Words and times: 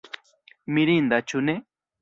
Mirinda 0.77 1.21
ĉu 1.33 1.45
ne? 1.51 1.59